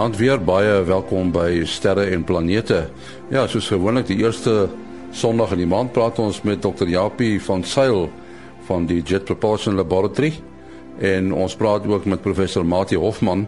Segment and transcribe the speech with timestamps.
[0.00, 2.86] Goeienaand weer, baie welkom by Sterre en Planete.
[3.28, 4.70] Ja, soos gewoonlik die eerste
[5.12, 6.88] Sondag in die maand praat ons met Dr.
[6.88, 8.06] Japie van Sail
[8.64, 10.30] van die Jet Propulsion Laboratory
[11.04, 13.44] en ons praat ook met professor Mati Hofman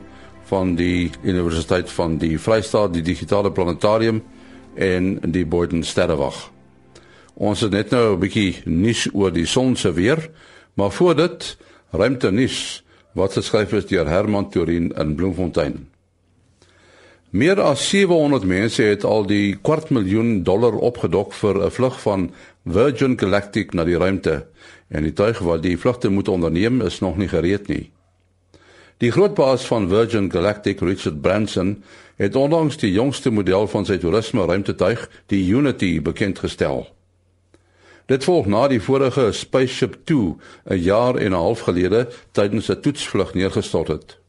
[0.50, 4.20] van die Universiteit van die Vrystaat, die Digitale Planetarium
[4.76, 6.50] en die Boyden Sterrewag.
[7.32, 10.28] Ons het net nou 'n bietjie nuus oor die son se weer,
[10.74, 11.56] maar voor dit
[11.92, 15.91] ruimte nuus wat geskryf is deur Herman Turin in Bloemfontein.
[17.32, 22.30] Meer as 700 mense het al die kwart miljoen dollar opgedok vir 'n vlug van
[22.64, 24.46] Virgin Galactic na die ruimte
[24.88, 27.90] en die tuig wat die vlugte moet onderneem is nog nie gereed nie.
[28.98, 31.82] Die groot baas van Virgin Galactic, Richard Branson,
[32.16, 36.86] het onlangs die jongste model van sy toerisme ruimtetuig, die Unity, bekend gestel.
[38.06, 40.36] Dit volg na die vorige Spaceship 2
[40.68, 44.21] 'n jaar en 'n half gelede tydens 'n toetsvlug neergestort het.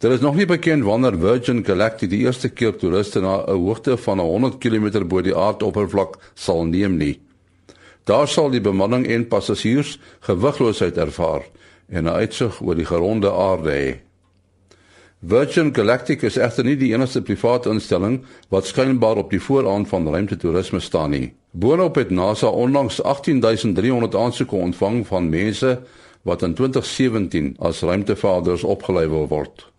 [0.00, 3.96] Dit is nog nie bekend wanneer Virgin Galactic die eerste keer toeriste na 'n hoogte
[3.96, 7.20] van 100 km bo die aardoppervlak sal neem nie.
[8.04, 11.42] Daar sal die bemanning en passasiers gewigloosheid ervaar
[11.88, 13.96] en 'n uitsig oor die geronde aarde hê.
[15.20, 20.08] Virgin Galactic is egter nie die enigste private instelling wat skynbaar op die vooraan van
[20.08, 21.34] ruimtetoerisme staan nie.
[21.50, 25.78] Boonop het NASA onlangs 18300 aansoeke ontvang van mense
[26.22, 29.69] wat in 2017 as ruimtevaders opgelei wil word.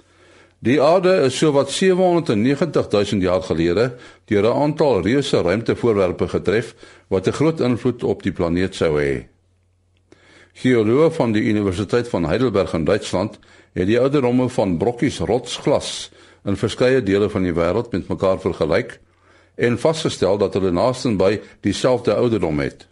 [0.61, 3.95] Die aarde is so wat 790 000 jaar gelede
[4.29, 6.75] deur 'n aantal reuse ruimtevoorwerpe getref
[7.07, 9.25] wat 'n groot invloed op die planeet sou hê.
[10.53, 13.39] Geoloë van die Universiteit van Heidelberg in Duitsland
[13.73, 16.11] het die ouderdomme van brokkies rotsglas
[16.45, 18.99] in verskeie dele van die wêreld met mekaar vergelyk
[19.55, 22.87] en vasgestel dat hulle naastenby dieselfde ouderdom het.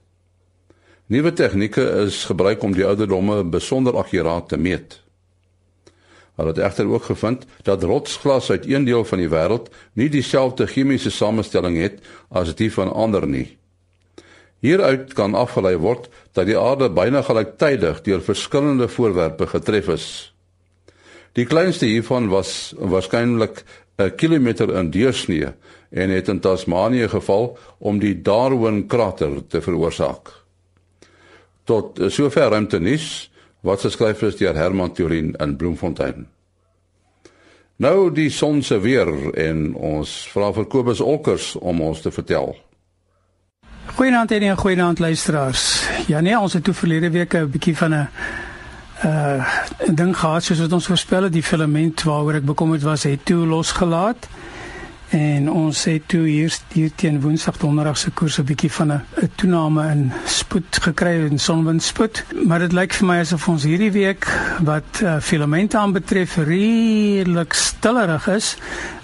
[1.05, 5.08] Nuwe tegnieke is gebruik om die ouderdomme besonder akkuraat te meet.
[6.39, 9.67] Hulle het egter ook gevind dat rotsglas uit een deel van die wêreld
[9.99, 11.97] nie dieselfde chemiese samestelling het
[12.31, 13.57] as die van ander nie.
[14.63, 20.07] Hieruit kan afgelei word dat die aarde byna gelyktydig deur verskillende voorwerpe getref is.
[21.35, 23.63] Die kleinste hiervan was waarskynlik
[23.99, 25.51] 'n kilometer in deursnee
[25.91, 30.31] en het in Tasmanië geval om die Darwin krater te veroorsaak.
[31.63, 36.27] Tot sover ruimte nuus wat geskryf is deur Herman Turin in Bloemfontein.
[37.79, 39.07] Nou die son se weer
[39.39, 42.57] en ons vra vir Kobus Olkers om ons te vertel.
[43.95, 45.87] Goeienaand en goeienaand luisteraars.
[46.07, 48.07] Ja nee, ons het toe verlede week 'n bietjie van 'n
[49.05, 49.47] uh
[49.87, 53.45] ding gehad soos wat ons voorspel het, die filament waaroor ek bekommerd was, het toe
[53.47, 54.27] losgelaat.
[55.09, 59.01] En ons het toe hier hier teen Woensdag Donderdag se koers 'n bietjie van 'n
[59.35, 64.27] toename in spoed gekry in sonwindspoed, maar dit lyk vir my asof ons hierdie week
[64.61, 68.57] wat uh, filamente aanbetref redelik stillerig is.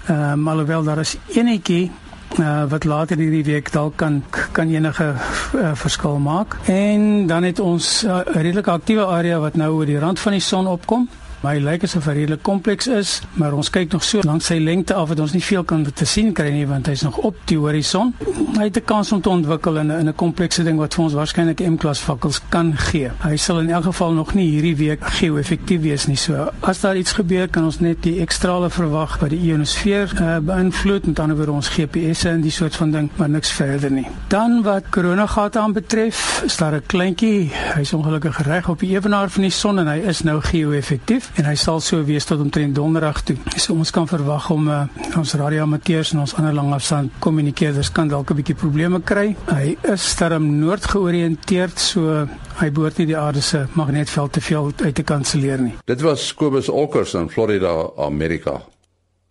[0.06, 1.90] Ehm uh, alhoewel daar is enetjie
[2.38, 5.14] uh, wat later hierdie week dalk kan kan enige
[5.54, 6.56] uh, verskil maak.
[6.64, 10.32] En dan het ons 'n uh, redelik aktiewe area wat nou oor die rand van
[10.32, 11.08] die son opkom.
[11.46, 14.96] My lyk asof hy redelik kompleks is, maar ons kyk nog so lank sy lengte
[14.98, 17.58] af dat ons nie veel kan te sien kry nie want hy's nog op die
[17.60, 18.08] horison.
[18.56, 21.04] Hy het 'n kans om te ontwikkel in 'n in 'n komplekse ding wat vir
[21.04, 23.10] ons waarskynlik M-klas vakkels kan gee.
[23.22, 26.16] Hy sal in elk geval nog nie hierdie week geo-effektief wees nie.
[26.16, 30.38] So as daar iets gebeur, kan ons net die ekstrale verwag by die ionosfeer uh,
[30.38, 34.06] beïnvloed met ander woorde ons GPS'e en die soort van ding, maar niks verder nie.
[34.28, 39.42] Dan wat koronagate aanbetref, is daar 'n kleintjie, hy's ongelukkig reg op die ewenaar van
[39.42, 43.22] die son en hy is nou geo-effektief en hy sal so wees tot omtrent donderdag
[43.28, 43.36] toe.
[43.56, 44.84] So ons kan verwag om uh,
[45.18, 49.36] ons radioamateurs en ons ander langafstand kommunikeerders kan dalk 'n bietjie probleme kry.
[49.50, 52.26] Hy is sterm noord georiënteerd, so
[52.60, 55.74] hy behoort nie die aarde se magnetveld te veel uit te kanselleer nie.
[55.84, 58.62] Dit was Kobus Olkers in Florida, Amerika.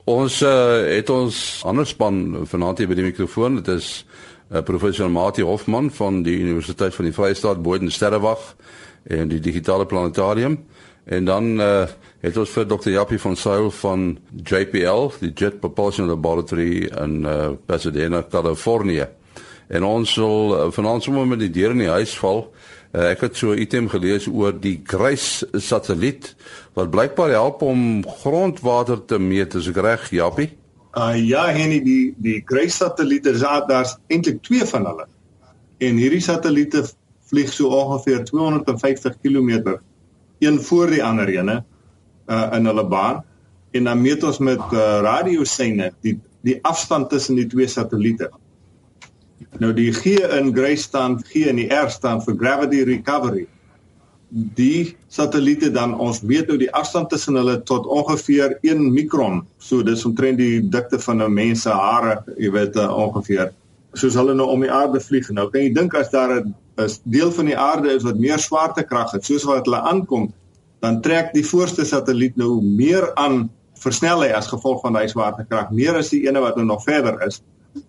[0.06, 3.56] Ons uh, het ons ander span vanaand hier by die mikrofoon.
[3.56, 4.06] Dit is
[4.54, 8.54] uh, professor Mati Hofman van die Universiteit van die Vrystaat Boden Sterrewag
[9.10, 10.60] en die digitale planetarium.
[11.06, 11.84] En dan uh,
[12.20, 12.90] het ons vir Dr.
[12.90, 19.06] Japie van Sail van JPL, die Jet Propulsion Laboratory in uh, Pasadena, Californië.
[19.68, 22.48] En ons sal uh, vanaand sommer met die deur in die huis val.
[22.96, 26.36] Uh, ek het so 'n item gelees oor die Grace satelliet
[26.74, 30.50] wat blykbaar help om grondwater te meet, as ek reg, Japie?
[30.96, 35.08] Uh ja, Henny, die die Grace satelliet is daar daar's eintlik twee van hulle.
[35.78, 36.86] En hierdie satelliete
[37.30, 39.78] vlieg so ongeveer 250 km
[40.46, 41.64] een voor die ander ene
[42.30, 43.24] uh in hulle baan
[43.72, 48.30] en dan meet ons met uh, radioseine die die afstand tussen die twee satelliete.
[49.58, 53.48] Nou die G in Grace staan G en die R staan vir gravity recovery.
[54.30, 59.44] die satelliete dan ons weet nou die afstand tussen hulle tot ongeveer 1 mikron.
[59.58, 63.54] So dis omtrent die dikte van 'n mens se hare, jy weet uh, ongeveer.
[63.96, 65.30] Soos hulle nou om die aarde vlieg.
[65.32, 66.56] Nou kan jy dink as daar 'n
[67.04, 70.34] deel van die aarde is wat meer swaartekrag het, soos wat hulle aankom,
[70.82, 73.50] dan trek die voorste satelliet nou meer aan
[73.80, 77.22] versnel hy as gevolg van daai swaartekrag meer as die ene wat nou nog verder
[77.28, 77.42] is.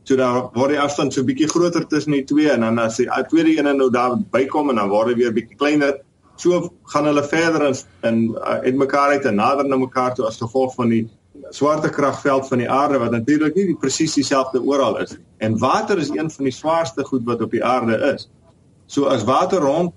[0.04, 3.06] So dan word die afstand so bietjie groter tussen die twee en dan as die
[3.30, 6.00] tweede ene nou daar bykom en dan word dit weer bietjie kleiner
[6.36, 7.76] so gaan hulle verder in
[8.08, 11.04] in uh, mekaar uit en nader na mekaar toe as gevolg van die
[11.50, 15.24] swaartekragveld van die aarde wat natuurlik nie die presies dieselfde oral is nie.
[15.38, 18.28] En water is een van die swaarste goed wat op die aarde is.
[18.86, 19.94] So as water rond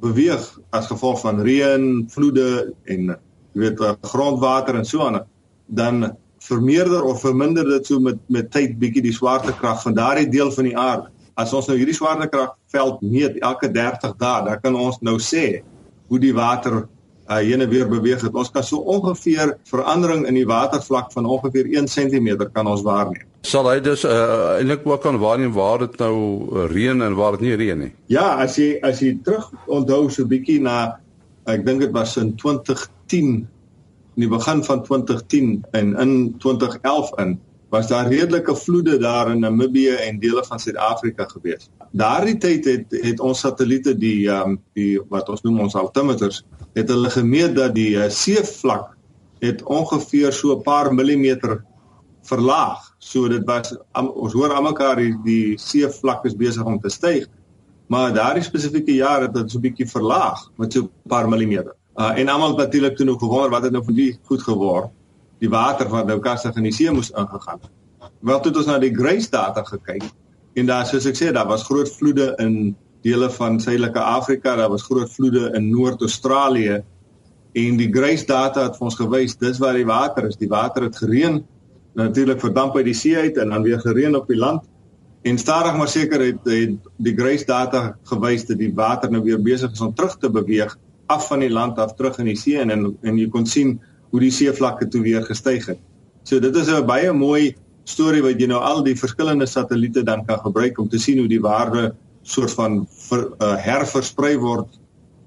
[0.00, 3.12] beweeg as gevolg van reën, vloede en
[3.52, 5.20] jy weet uh, grondwater en so aan,
[5.66, 10.52] dan vermeerder of verminder dit so met met tyd bietjie die swaartekrag van daardie deel
[10.52, 11.10] van die aarde.
[11.36, 15.60] As ons nou hierdie swaartekragveld meet elke 30 dae, dan kan ons nou sê
[16.08, 16.86] hoe die water
[17.30, 18.34] uh, heen en weer beweeg het.
[18.34, 23.26] Ons kan so ongeveer verandering in die watervlak van ongeveer 1 cm kan ons waarneem.
[23.46, 26.16] Sal hy dus uh, eintlik ook kan waarneem waar dit nou
[26.72, 27.92] reën en waar dit nie reën nie.
[28.12, 30.98] Ja, as jy as jy terug onthou so bietjie na
[31.48, 33.46] ek dink dit was in 2010
[34.18, 36.12] in die begin van 2010 en in
[36.42, 37.38] 2011 in
[37.70, 41.70] was daar redelike vloede daar in Namibië en dele van Suid-Afrika gewees.
[41.90, 46.42] Daardie tyd het het ons satelliete die ehm um, die wat ons noem ons altimeters
[46.74, 48.96] het hulle gemeet dat die uh, seevlak
[49.40, 51.64] het ongeveer so 'n paar millimeter
[52.22, 52.94] verlaag.
[52.98, 57.26] So dit was um, ons hoor almekaar die, die seevlak is besig om te styg.
[57.88, 61.74] Maar daardie spesifieke jaar het dit so 'n bietjie verlaag met so 'n paar millimeter.
[61.96, 64.90] Uh, en almal natuurlik toe nou gewonder wat het nou van die goed geword
[65.40, 67.60] die water wat nou kastig in die see moes ingegaan.
[68.20, 70.04] Wel toe het ons na die Grace data gekyk
[70.54, 74.68] en daar soos ek sê daar was groot vloede in dele van Suidelike Afrika, daar
[74.68, 76.82] was groot vloede in Noord-Australië
[77.52, 80.36] en die Grace data het vir ons gewys dis waar die water is.
[80.38, 81.40] Die water het gereën,
[81.98, 84.68] natuurlik verdamp uit die see uit en dan weer gereën op die land.
[85.26, 89.42] En stadig maar seker het, het die Grace data gewys dat die water nou weer
[89.42, 90.76] besig is om terug te beweeg
[91.10, 93.80] af van die land af terug in die see en en, en jy kon sien
[94.10, 95.80] hoe die seevlakke toe weer gestyg het.
[96.22, 100.24] So dit is 'n baie mooi storie wat jy nou al die verskillende satelliete dan
[100.24, 104.78] kan gebruik om te sien hoe die waarde soort van ver, uh, herversprei word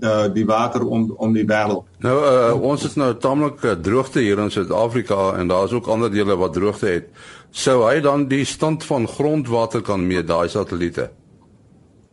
[0.04, 1.86] uh die water om om die wêreld.
[2.04, 5.88] Nou uh ons is nou taamlik uh, droogte hier in Suid-Afrika en daar is ook
[5.88, 7.10] ander dele wat droogte het.
[7.52, 11.10] Sou hy dan die stand van grondwater kan meet daai satelliete?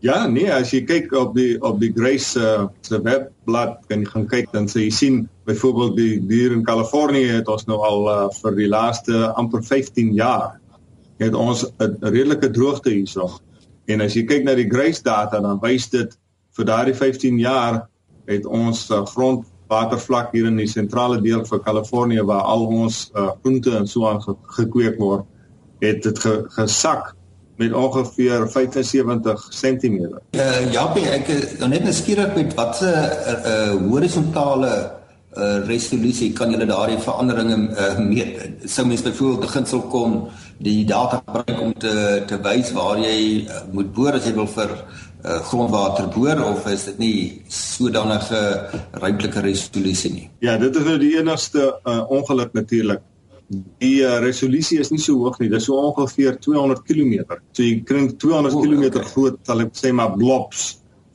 [0.01, 4.09] Ja, nee, as jy kyk op die op die Grace uh, se webblad kan jy
[4.09, 5.19] gaan kyk dan sê jy sien
[5.49, 10.15] byvoorbeeld die dier in Kalifornië het ons nou al uh, vir die laaste amper 15
[10.17, 10.57] jaar
[11.21, 13.29] het ons 'n redelike droogte hierso.
[13.91, 16.15] En as jy kyk na die Grace data dan wys dit
[16.57, 17.85] vir daardie 15 jaar
[18.31, 23.31] het ons uh, grondwatervlak hier in die sentrale deel van Kalifornië waar al ons uh,
[23.41, 25.27] groente en so aan ge gekweek word,
[25.83, 27.15] het dit ge gesak
[27.61, 29.99] met ongeveer 75 cm.
[30.33, 35.00] Uh, ja, ek is net nuuskierig met wat 'n uh, uh, horisontale
[35.37, 38.65] uh, resolusie kan julle daardie veranderinge uh, meet?
[38.71, 40.17] Sou mens byvoorbeeld begin sou kon
[40.59, 41.95] die data gebruik om te
[42.29, 46.67] te wys waar jy uh, moet boor as jy wil vir uh, grondwater boor of
[46.73, 47.15] is dit nie
[47.49, 48.43] sodanige
[48.93, 50.27] ruimtelike resolusie nie?
[50.45, 53.07] Ja, dit is nou die enigste uh, ongeluk natuurlik
[53.51, 55.49] die uh, resolusie is nie so hoog nie.
[55.51, 57.39] Dit is so ongeveer 200 km.
[57.57, 59.07] So jy kry 200 oh, km okay.
[59.11, 60.69] groot, sal ek sê maar blobs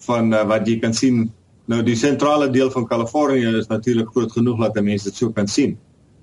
[0.06, 1.26] van uh, wat jy kan sien.
[1.66, 5.48] Nou die sentrale deel van Kalifornië is natuurlik groot genoeg dat mense dit so kan
[5.48, 5.78] sien.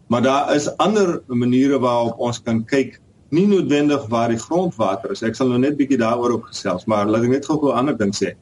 [0.07, 3.01] Maar daar is ander maniere waarop ons kan kyk,
[3.33, 5.23] nie noodwendig waar die grondwater is.
[5.25, 7.97] Ek sal nou net bietjie daaroor ook gesels, maar laat ek net gou 'n ander
[7.97, 8.37] ding sê.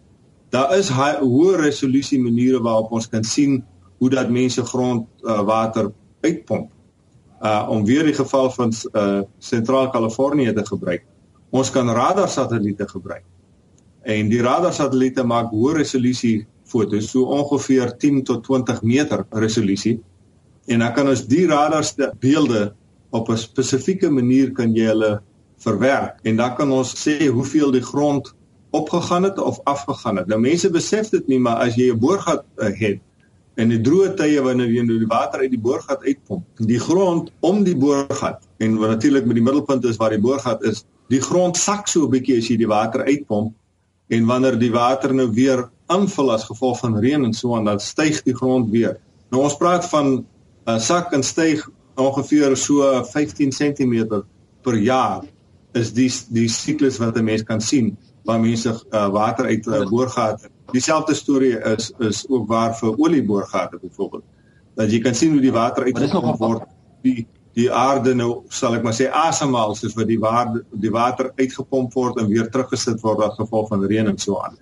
[0.50, 3.62] Daar is hoë resolusie maniere waarop ons kan sien
[3.98, 6.70] hoe dat mense grondwater uh, uitpomp
[7.40, 11.04] uh om weer die geval van uh sentraal Kalifornië te gebruik.
[11.50, 13.24] Ons kan radar satelliete gebruik.
[14.02, 19.98] En die radar satelliete maak hoë resolusie fotos, so ongeveer 10 tot 20 meter resolusie.
[20.70, 21.84] En dan kan ons die radar
[22.20, 22.72] beelde
[23.10, 25.20] op 'n spesifieke manier kan jy hulle
[25.58, 28.34] verwerk en dan kan ons sê hoeveel die grond
[28.70, 30.26] opgegaan het of afgegaan het.
[30.26, 33.00] Nou mense besef dit nie, maar as jy 'n boorgat uh, het
[33.56, 36.44] in die droë tye wanneer jy nou die water uit die boorgat uitpomp.
[36.56, 40.62] Die grond om die boorgat en wat natuurlik met die middelpunt is waar die boorgat
[40.64, 43.54] is, die grond sak so 'n bietjie as jy die water uitpomp
[44.08, 47.80] en wanneer die water nou weer aanvul as gevolg van reën en so aan dan
[47.80, 48.96] styg die grond weer.
[49.30, 50.24] Nou ons praat van 'n
[50.66, 51.66] uh, sak en styg
[51.96, 54.22] ongeveer so 15 cm
[54.62, 55.24] per jaar
[55.72, 59.82] is die die siklus wat 'n mens kan sien waar mense uh, water uit 'n
[59.82, 64.24] uh, boorgat dieselfde storie is is ook waar vir olieboorgate byvoorbeeld.
[64.74, 66.66] Dat jy kan sien hoe die water uitgepomp word
[67.02, 67.26] die
[67.58, 71.94] die aarde nou sal ek maar sê asemhaal soos wat die waarde die water uitgepomp
[71.94, 74.58] word en weer teruggesit word as gevolg van reën en so aan.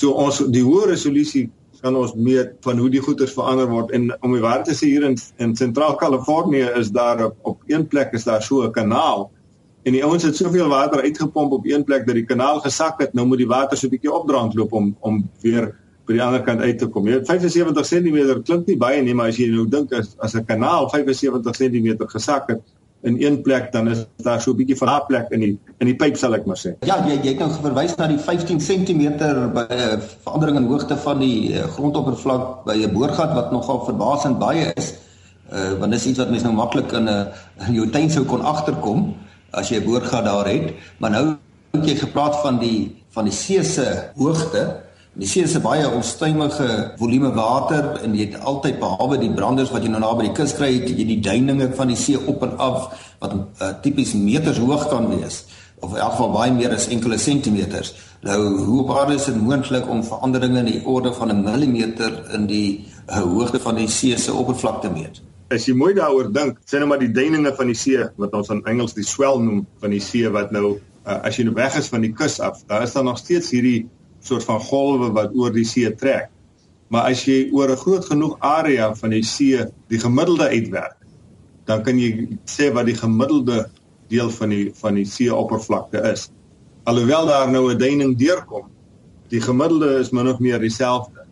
[0.00, 3.92] So ons die hoë resolusie kan ons meet van hoe die goeters verander word.
[3.96, 7.68] En om die waarheid te sê hier in in sentraal Kalifornië is daar op, op
[7.68, 9.30] een plek is daar so 'n kanaal.
[9.84, 13.14] En die ouens het soveel water uitgepomp op een plek dat die kanaal gesak het.
[13.14, 15.74] Nou moet die water so 'n bietjie opdraand loop om om weer
[16.06, 17.06] by die ander kant uit te kom.
[17.06, 20.34] Jy weet 75 cm klink nie baie nie, maar as jy nou dink as as
[20.34, 22.62] 'n kanaal 75 cm gesak het
[23.02, 25.86] in een plek dan is daar so 'n bietjie van 'n plek in die in
[25.86, 26.70] die pyp sal ek maar sê.
[26.86, 29.02] Ja, jy jy nou verwys na die 15 cm
[29.52, 34.38] by uh, verandering in hoogte van die uh, grondoppervlak by 'n boorgat wat nogal verbasend
[34.38, 34.94] baie is.
[35.52, 38.24] Uh want dis iets wat mense nou maklik in 'n uh, in jou tuin sou
[38.24, 39.14] kon agterkom
[39.50, 41.36] as jy 'n boorgat daar het, maar nou
[41.70, 44.82] het jy gepraat van die van die see se hoogte
[45.18, 49.70] Die see is 'n baie onstuimige volume water en jy het altyd behalwe die branders
[49.74, 52.42] wat jy nou naby die kus kry, het jy die duininge van die see op
[52.46, 55.44] en af wat uh, tipies meters hoog kan wees
[55.80, 57.94] of in elk geval baie meer as enkele sentimeters.
[58.22, 62.30] Nou hoe op aarde is dit moontlik om veranderinge in die orde van 'n millimeter
[62.34, 65.22] in die uh, hoogte van die see se oppervlak te meet?
[65.50, 68.48] As jy mooi daaroor dink, sê nou maar die duininge van die see wat ons
[68.48, 71.74] in Engels die swell noem van die see wat nou uh, as jy nou weg
[71.76, 73.88] is van die kus af, daar is dan nog steeds hierdie
[74.20, 76.30] soort van golwe wat oor die see trek.
[76.90, 80.96] Maar as jy oor 'n groot genoeg area van die see die gemiddelde uitwerk,
[81.64, 83.68] dan kan jy sê wat die gemiddelde
[84.08, 86.30] deel van die van die see oppervlakte is.
[86.84, 88.66] Alhoewel daar nou 'n duining deurkom,
[89.28, 91.26] die gemiddelde is min of meer dieselfde.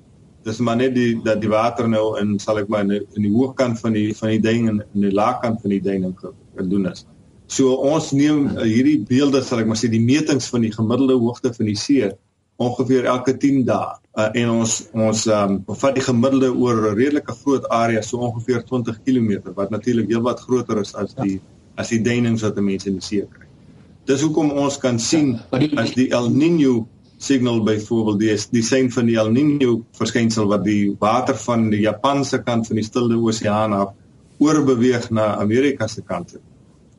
[0.44, 3.22] Dis maar net die dat die water nou in sal ek maar in die, in
[3.22, 6.14] die hoogkant van die van die duining en in die laagkant van die duining
[6.56, 7.06] gedoen is.
[7.46, 11.18] So ons neem uh, hierdie beelde sal ek maar sê die metings van die gemiddelde
[11.18, 12.12] hoogte van die see
[12.58, 17.34] ongeveer elke 10 dae uh, en ons ons um, vat die gemiddelde oor 'n redelike
[17.42, 21.38] groot area so ongeveer 20 km wat natuurlik heelwat groter is as die
[21.78, 23.46] as die duinings wat mense in die see kry.
[24.10, 25.38] Dis hoekom ons kan sien
[25.76, 26.86] as die El Niño
[27.18, 31.82] signal byvoorbeeld die die sein van die El Niño verskynsel wat die water van die
[31.86, 33.94] Japanse kant van die Stille Oseaan af
[34.38, 36.38] oorbeweeg na Amerika se kant.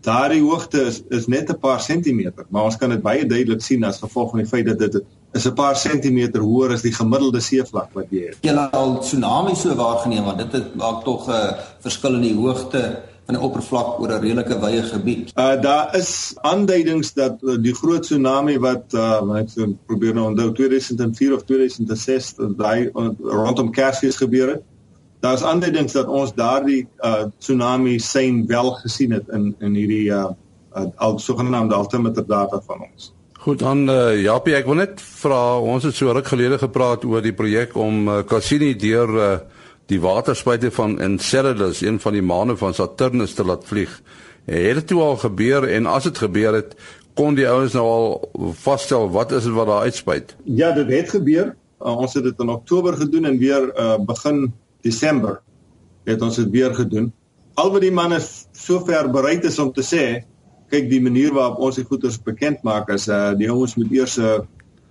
[0.02, 3.84] Daardie hoogte is is net 'n paar sentimeter, maar ons kan dit baie duidelik sien
[3.84, 5.02] as gevolg van die feit dat dit
[5.34, 8.38] is 'n paar sentimeter hoër as die gemiddelde seevlak wat jy het.
[8.42, 12.36] Jy al tsunami so waargeneem want dit het maak tog 'n uh, verskil in die
[12.36, 15.32] hoogte van die oppervlak oor 'n redelike wye gebied.
[15.36, 20.30] Uh daar is aanduidings dat uh, die groot tsunami wat uh ek so probeer nou
[20.32, 24.64] onthou 2004 of 2006 daai uh, rondom Kersfees gebeur het.
[25.20, 30.08] Daar is aanduidings dat ons daardie uh tsunami sein wel gesien het in in hierdie
[30.10, 30.30] uh,
[30.76, 33.14] uh al sogenaamde altimeter data van ons.
[33.40, 37.24] Goed dan uh, Japie, ek wil net vra, ons het so ruk gelede gepraat oor
[37.24, 39.30] die projek om uh, Cassini deur uh,
[39.88, 43.94] die waterspuite van Enceladus, een van die maane van Saturnus te laat vlieg.
[44.46, 46.76] Het dit toe al gebeur en as dit gebeur het,
[47.16, 50.36] kon die ouens nou al vasstel wat is dit wat daar uitspuit?
[50.44, 51.56] Ja, dit het gebeur.
[51.80, 54.50] Uh, ons het dit in Oktober gedoen en weer uh, begin
[54.86, 55.42] Desember
[56.08, 57.12] het ons dit weer gedoen.
[57.60, 58.20] Al wat die manne
[58.56, 60.04] sover bereid is om te sê,
[60.70, 64.18] kyk die manier waarop ons die goeders bekend maak is uh die ouens moet eers
[64.18, 64.38] 'n uh,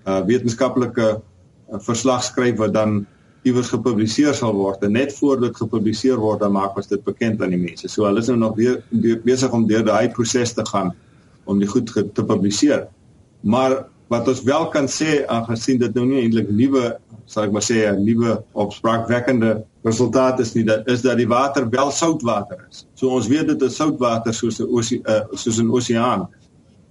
[0.06, 3.06] uh, wetenskaplike uh, verslag skryf wat dan
[3.46, 7.42] iewers gepubliseer sal word en net voor dit gepubliseer word dan maak ons dit bekend
[7.42, 7.88] aan die mense.
[7.88, 8.82] So hulle is nou nog weer
[9.24, 10.92] besig om deur daai proses te gaan
[11.46, 12.88] om die goed te publiseer.
[13.42, 16.96] Maar wat ons wel kan sê aangesien dit nou nie eintlik nuwe
[17.28, 21.68] sal ek maar sê 'n nuwe opspraakwekkende resultaat is nie dat is dat die water
[21.68, 22.86] wel soutwater is.
[22.94, 26.28] So ons weet dit is soutwater soos 'n osie uh, soos 'n oseaan.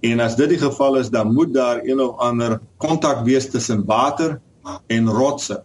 [0.00, 3.84] En as dit die geval is, dan moet daar een of ander kontak wees tussen
[3.84, 4.40] water
[4.86, 5.62] en rotse.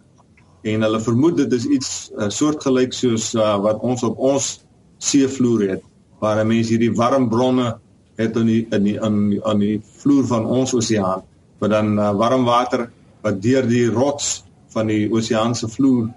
[0.62, 4.64] En hulle vermoed dit is iets uh, soortgelyk soos uh, wat ons op ons
[4.98, 5.82] seevloer het,
[6.18, 7.78] waar mense hierdie warm bronne
[8.16, 11.22] het in die in die die, aan die vloer van ons oseaan,
[11.64, 12.90] waar dan uh, warm water
[13.24, 14.44] wat deur die rots
[14.74, 16.10] van die oseaanse vloer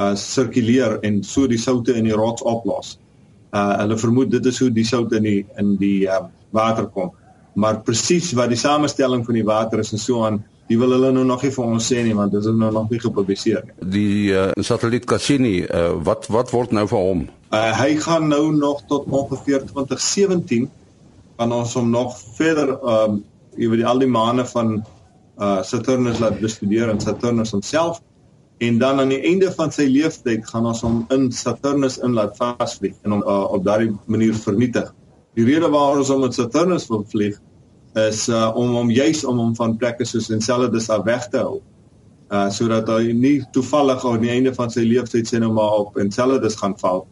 [0.00, 2.94] uh sirkuleer en so die soutte in die rots oplos.
[3.52, 6.22] Uh hulle vermoed dit is hoe die sout in die in die uh
[6.54, 7.10] water kom.
[7.54, 10.38] Maar presies wat die samestelling van die water is en so aan,
[10.70, 12.88] die wil hulle nou nog nie vir ons sê nie want dit is nou nog
[12.92, 13.90] nie gepubliseer nie.
[13.96, 17.26] Die uh satelliet Cassini, uh wat wat word nou vir hom?
[17.50, 20.70] Uh hy gaan nou nog tot ongeveer 2017
[21.36, 23.20] van ons om nog verder um
[23.58, 24.78] oor die al die maane van
[25.42, 28.00] uh Saturnus laat bestudeer en Saturnus homself
[28.62, 32.36] en dan aan die einde van sy lewensyd gaan ons hom in Saturnus in laat
[32.38, 34.92] vasvlieg en hom uh, op daardie manier vernietig.
[35.34, 37.40] Die rede waarom ons hom met Saturnus wil vlieg
[37.98, 41.60] is uh, om hom juis om hom van plekke soos Enceladus af weg te hou.
[42.32, 45.98] uh sodat hy nie toevallig aan die einde van sy lewensyd sê nou maar op
[46.00, 47.02] Enceladus gaan val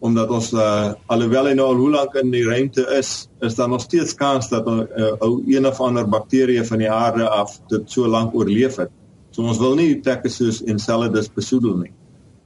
[0.00, 3.68] omdat ons uh, alhoewel hy nou al hoe lank in die ruimte is, is daar
[3.68, 7.60] nog steeds kans dat 'n uh, ou een of ander bakterie van die aarde af
[7.68, 8.90] dit so lank oorleef het.
[9.30, 11.92] So ons wil nie plekke soos Enceladus besoedel nie.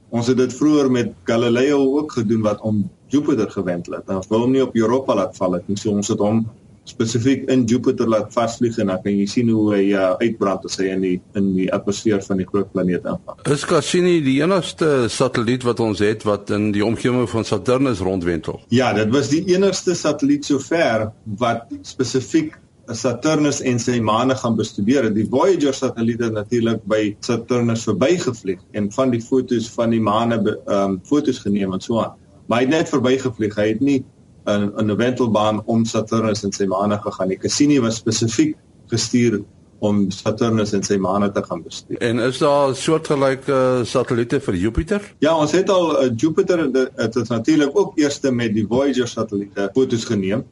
[0.09, 4.09] Ons het dit vroeër met Galileo ook gedoen wat om Jupiter gewend het.
[4.09, 5.77] Ons wou hom nie op Europa laat val nie.
[5.77, 6.45] So ons het hom
[6.85, 10.77] spesifiek in Jupiter laat vasvlieg en dan kan jy sien hoe hy uh, uitbrand as
[10.81, 13.39] hy in die in die atmosfeer van die groot planeet aanval.
[13.51, 18.61] Is Cassini die enigste satelliet wat ons het wat in die omgewing van Saturnus rondwentel?
[18.73, 21.09] Ja, dit was die enigste satelliet sover
[21.41, 22.59] wat spesifiek
[22.93, 25.07] Saturnus en sy maane gaan bestudeer.
[25.13, 30.37] Die Voyager satelliet het natuurlik by Saturnus verbygevlieg en van die fotos van die maane
[30.37, 32.13] ehm um, fotos geneem en so aan.
[32.45, 33.55] Maar hy het net verbygevlieg.
[33.57, 34.03] Hy het nie
[34.45, 37.37] in 'n wentelbaan om Saturnus en sy maane gegaan nie.
[37.37, 38.55] Cassini was spesifiek
[38.87, 39.41] gestuur
[39.79, 42.01] om Saturnus en sy maane te gaan bestudeer.
[42.01, 45.01] En is daar soortgelyke satelliete vir Jupiter?
[45.19, 49.69] Ja, ons het al uh, Jupiter dit het natuurlik ook eerste met die Voyager satelliete
[49.73, 50.45] fotos geneem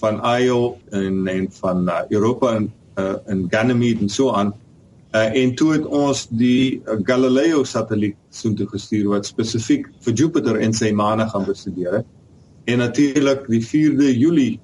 [0.00, 4.54] van Io en en van uh, Europa en uh, en Ganymede en so aan.
[5.10, 10.60] Uh, en toe het ons die uh, Galileo satelliet soontoe gestuur wat spesifiek vir Jupiter
[10.62, 12.04] en sy maane gaan bestudeer.
[12.70, 14.60] En natuurlik die 4de Julie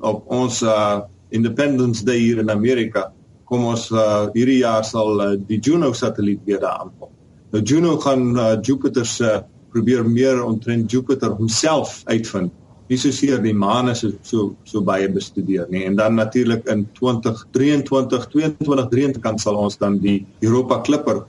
[0.00, 3.10] op ons uh, Independence Day hier in Amerika
[3.44, 7.12] kom ons uh, hierdie jaar sal uh, die Juno satelliet weer daar aankom.
[7.52, 9.42] Nou Juno gaan uh, Jupiter se uh,
[9.72, 12.52] probeer meer omtrent Jupiter homself uitvind
[12.92, 18.26] nie soseer die maane so so so baie bestudeer nie en dan natuurlik in 2023
[18.34, 21.22] 2023 kan sal ons dan die Europa Clipper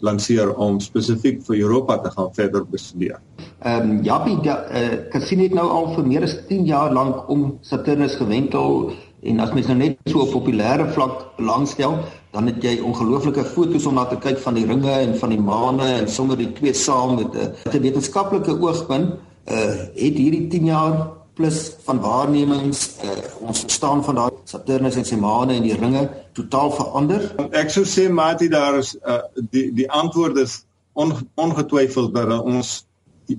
[0.00, 3.20] lanseer om spesifiek vir Europa te gaan verder bestudeer.
[3.64, 7.58] Ehm um, Jappie uh, Cassini het nou al vir meer as 10 jaar lank om
[7.62, 8.92] Saturnus gewentel
[9.26, 11.96] en as mens nou net so op populêre vlak belangstel,
[12.36, 15.40] dan het jy ongelooflike foto's om na te kyk van die ringe en van die
[15.40, 19.16] maane en sommer die twee saam met 'n wetenskaplike oogpunt
[19.46, 20.94] uh het hierdie 10 jaar
[21.34, 26.08] plus van waarnemings uh ons verstaan van daai Saturnus en sy maane en die ringe
[26.32, 27.22] totaal verander.
[27.52, 32.86] Ek sou sê Mati daar is uh die die antwoord is on, ongetwyfeld dat ons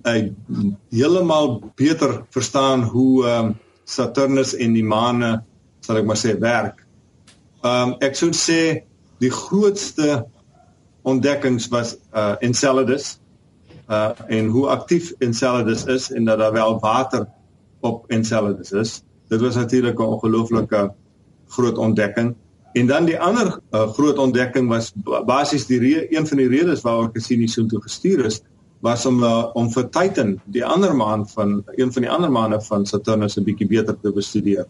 [0.03, 0.29] uh,
[0.89, 3.55] heeltemal beter verstaan hoe um
[3.87, 5.37] Saturnus en die maane
[5.79, 6.81] sal ek maar sê werk.
[7.63, 8.83] Um ek sou sê
[9.23, 10.25] die grootste
[11.07, 13.15] ontdekkings was uh Enceladus
[13.87, 17.29] uh en hoe aktief Enceladus is en dat daar wel water
[17.79, 19.01] op Enceladus is.
[19.31, 20.91] Dit was natuurlik 'n ongelooflike
[21.47, 22.35] groot ontdekking.
[22.77, 24.91] En dan die ander uh, groot ontdekking was
[25.25, 25.79] basies die
[26.13, 28.41] een van die redes waaroor Cassini so toe gestuur is
[28.85, 32.59] was om uh, om vir Titan, die ander maan van een van die ander maane
[32.61, 34.67] van Saturnus 'n bietjie beter te bestudeer.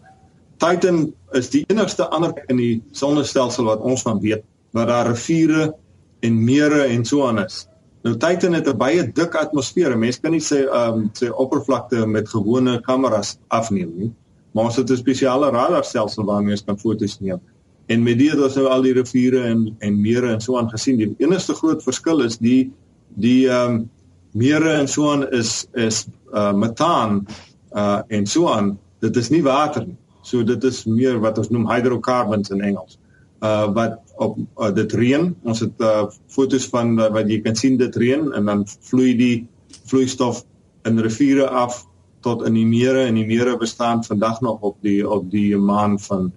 [0.56, 5.74] Titan is die enigste ander in die sonnestelsel wat ons van weet waar daar riviere
[6.20, 7.66] en mere en so aan is.
[8.02, 9.98] Nou Titan het 'n baie dik atmosfeer.
[9.98, 14.12] Mense kan nie sy ehm um, sy oppervlakte met gewone kameras afneem nie.
[14.52, 17.40] Maar ons het 'n spesiale radarstelsel waarmee ons kan foto's neem.
[17.88, 20.98] En met dit het nou al die riviere en en mere en so aan gesien.
[21.00, 22.70] Die enigste groot verskil is die
[23.16, 23.90] die ehm um,
[24.32, 27.26] mere en so aan is is uh metaan
[27.72, 28.76] uh en so aan.
[29.00, 29.96] Dit is nie water nie.
[30.22, 32.98] So dit is meer wat ons noem hydrocarbons in Engels.
[33.40, 35.30] Uh wat op uh, dit reën.
[35.42, 39.14] Ons het uh, fotos van uh, wat jy kan sien dit reën en dan vloei
[39.16, 39.46] die
[39.88, 40.44] vloeistof
[40.84, 41.86] in riviere af
[42.20, 45.98] tot in die mere en die mere bestaan vandag nog op die op die maan
[46.02, 46.32] van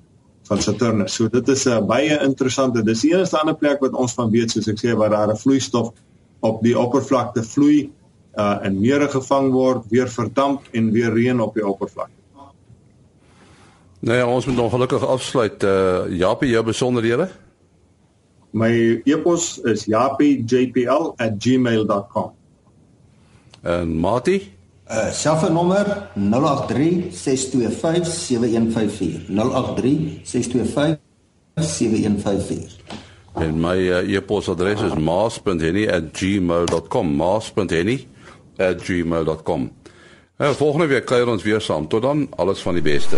[0.52, 1.16] van Saturnus.
[1.16, 2.84] So dit is 'n uh, baie interessante.
[2.84, 5.38] Dis die enigste ander plek wat ons van weet soos ek sê waar daar 'n
[5.38, 5.92] vloeistof
[6.40, 7.90] op die oppervlakte vloei
[8.36, 12.12] uh in mere gevang word, weer verdamp en weer reën op die oppervlakte.
[14.00, 15.64] Nee, ja, ons moet ongelukkig afsluit.
[15.64, 17.30] Uh Japie, jou besonderhede?
[18.52, 22.32] My e-pos is japijpl@gmail.com.
[23.62, 24.54] En Mati?
[24.91, 26.19] Uh selfoonnommer 0836257154.
[29.30, 29.34] 0836257154.
[33.34, 37.15] En my uh, e-posadres is maas.henny@gmail.com.
[37.15, 39.71] maas.henny@gmail.com.
[40.38, 41.88] Ja, volgende week kuier ons weer saam.
[41.88, 43.17] Tot dan, alles van die beste.